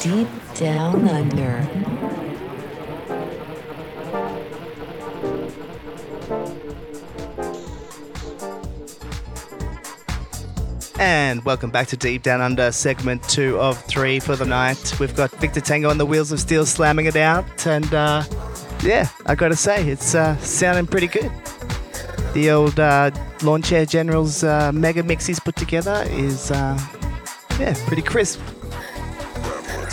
Deep 0.00 0.28
Down 0.54 1.08
Under. 1.08 1.68
And 11.00 11.44
welcome 11.44 11.70
back 11.70 11.88
to 11.88 11.96
Deep 11.96 12.22
Down 12.22 12.40
Under, 12.40 12.70
segment 12.70 13.28
two 13.28 13.58
of 13.58 13.82
three 13.86 14.20
for 14.20 14.36
the 14.36 14.46
night. 14.46 14.94
We've 15.00 15.16
got 15.16 15.32
Victor 15.32 15.60
Tango 15.60 15.90
on 15.90 15.98
the 15.98 16.06
wheels 16.06 16.30
of 16.30 16.38
steel 16.38 16.64
slamming 16.64 17.06
it 17.06 17.16
out, 17.16 17.66
and 17.66 17.92
uh, 17.92 18.22
yeah, 18.84 19.08
I 19.26 19.34
gotta 19.34 19.56
say, 19.56 19.84
it's 19.88 20.14
uh, 20.14 20.36
sounding 20.36 20.86
pretty 20.86 21.08
good. 21.08 21.32
The 22.34 22.52
old 22.52 22.78
uh, 22.78 23.10
Lawnchair 23.38 23.88
Generals 23.88 24.44
uh, 24.44 24.70
mega 24.70 25.02
mix 25.02 25.26
he's 25.26 25.40
put 25.40 25.56
together 25.56 26.04
is, 26.06 26.52
uh, 26.52 26.78
yeah, 27.58 27.74
pretty 27.88 28.02
crisp. 28.02 28.40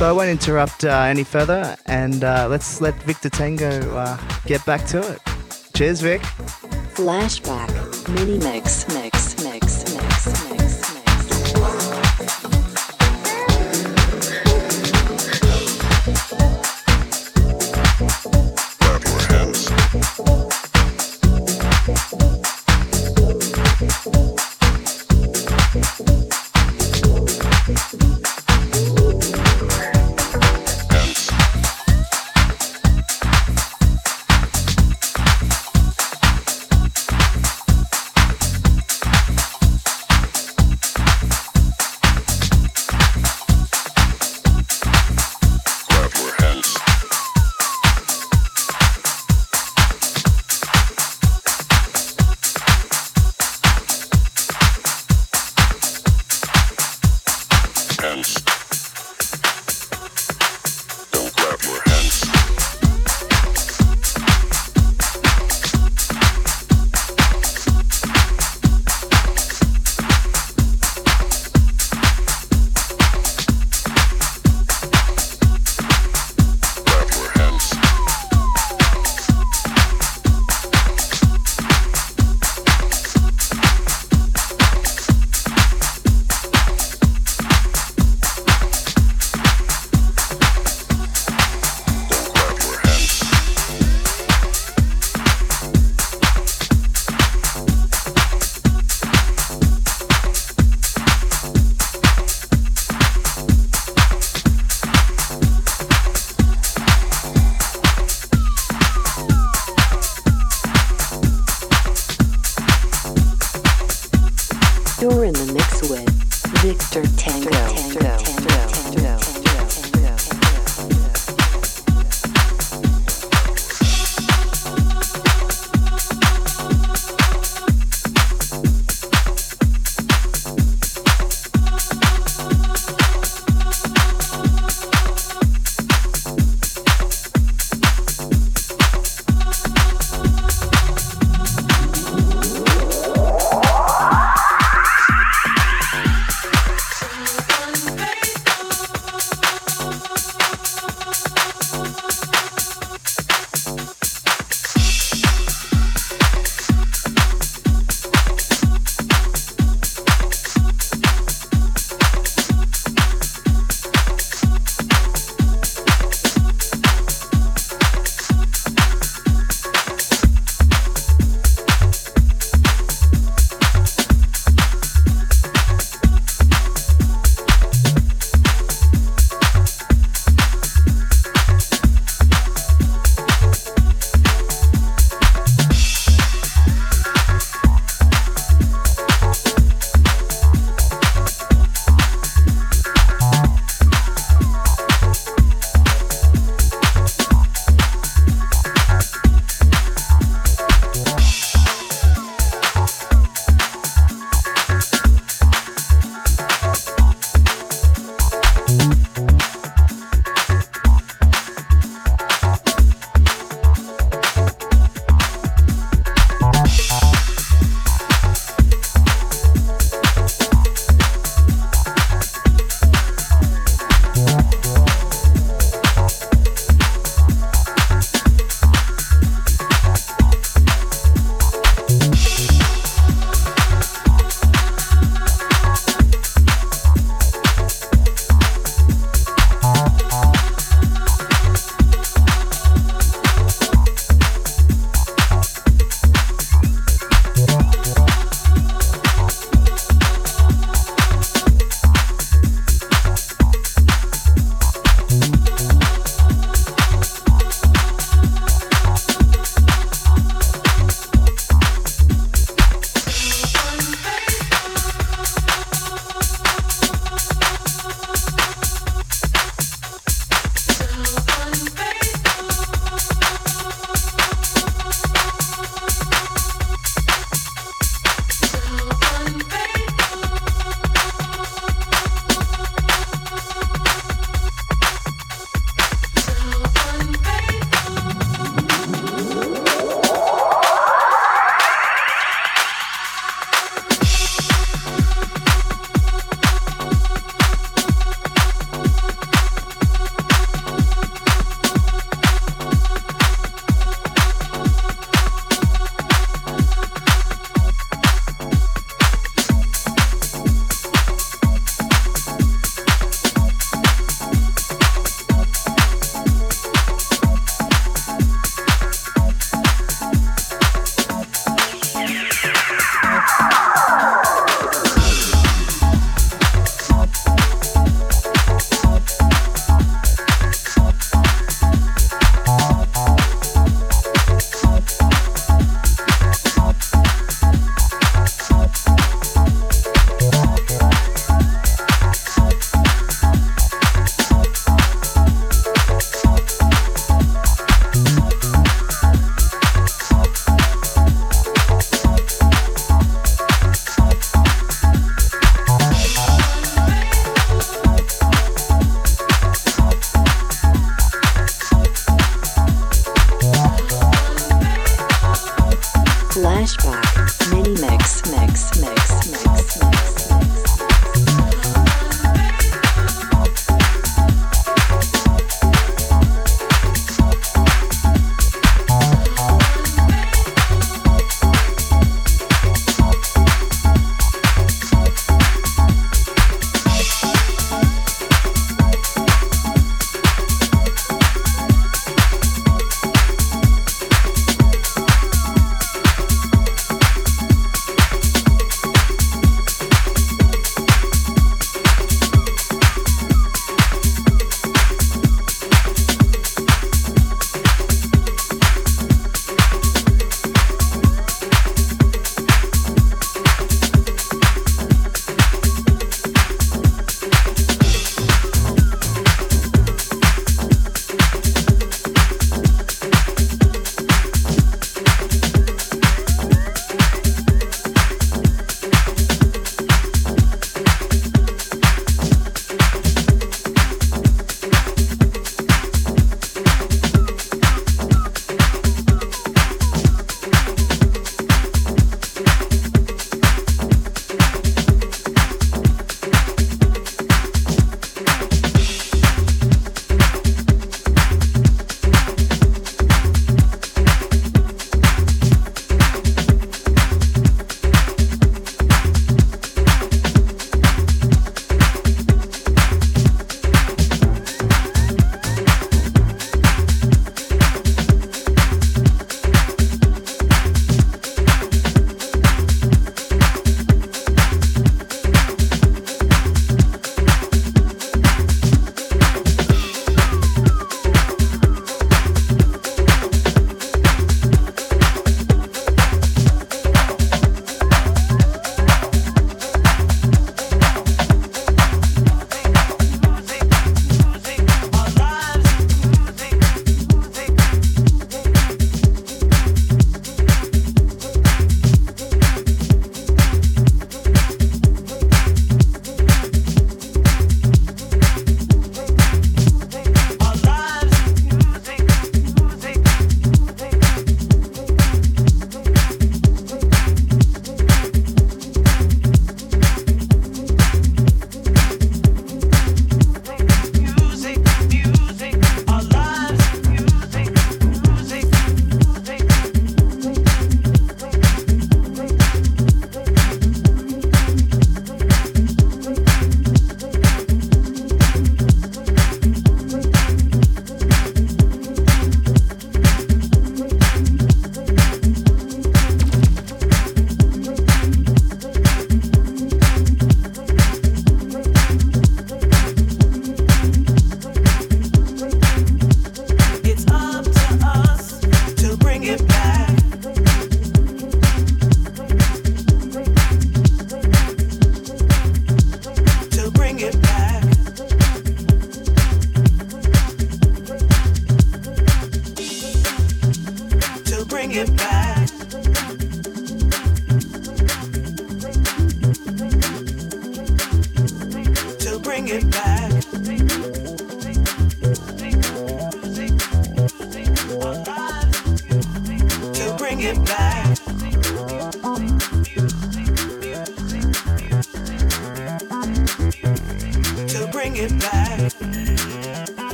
So 0.00 0.08
I 0.08 0.12
won't 0.12 0.30
interrupt 0.30 0.86
uh, 0.86 1.02
any 1.02 1.24
further, 1.24 1.76
and 1.84 2.24
uh, 2.24 2.46
let's 2.48 2.80
let 2.80 2.94
Victor 3.02 3.28
Tango 3.28 3.68
uh, 3.94 4.18
get 4.46 4.64
back 4.64 4.86
to 4.86 4.98
it. 5.12 5.20
Cheers, 5.76 6.00
Vic. 6.00 6.22
Flashback. 6.94 7.68
Mini 8.14 8.38
mix. 8.38 8.88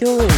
You 0.00 0.29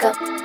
got 0.00 0.39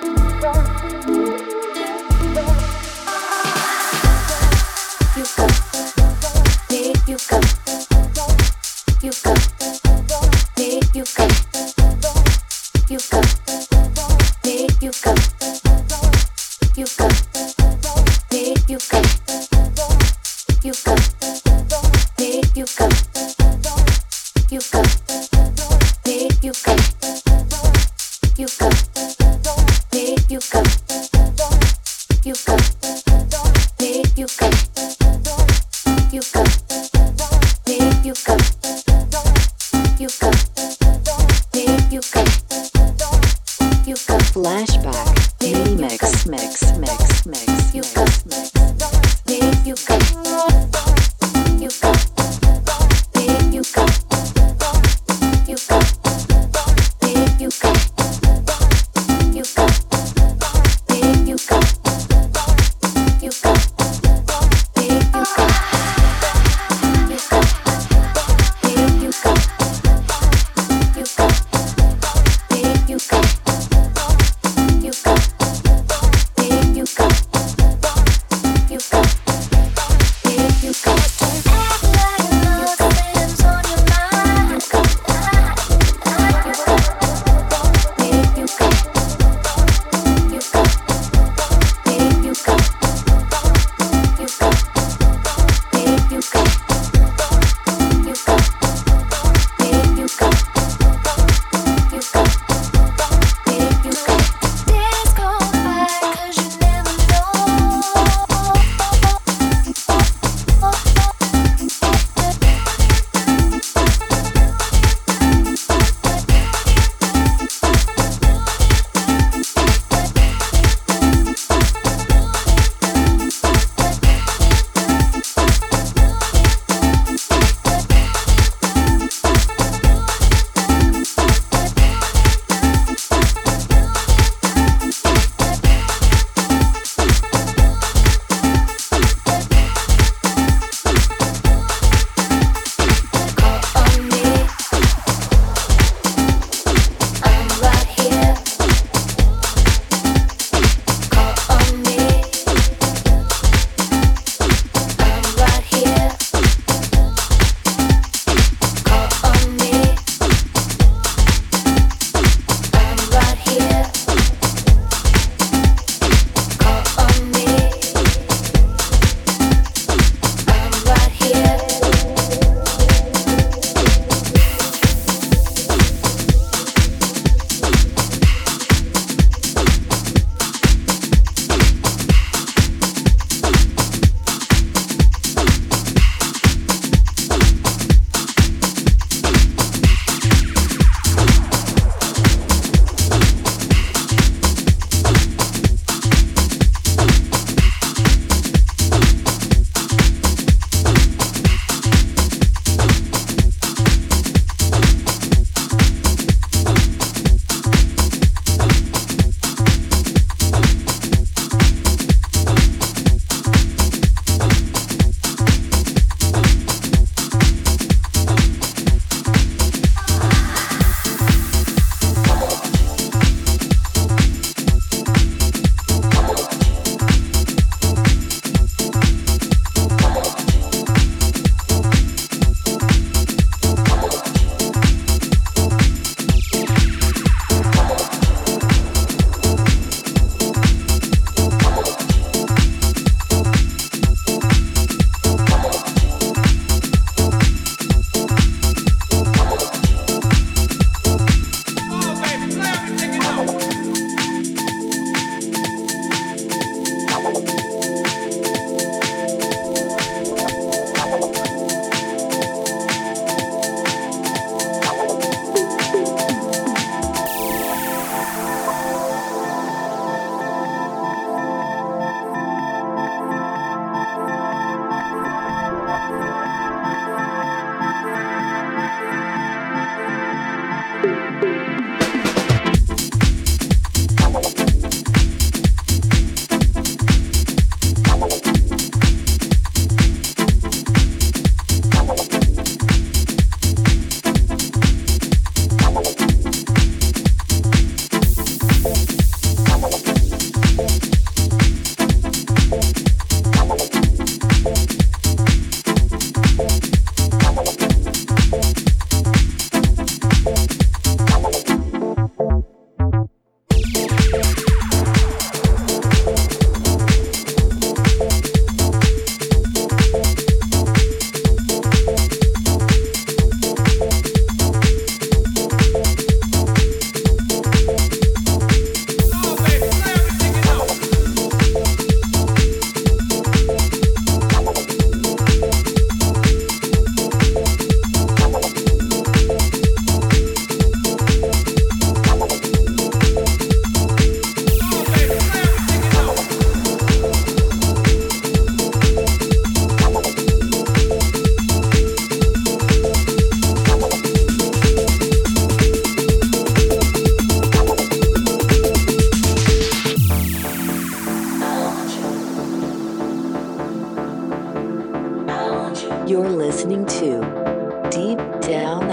You're 366.27 366.49
listening 366.49 367.05
to 367.05 368.09
Deep 368.09 368.39
Down 368.61 369.07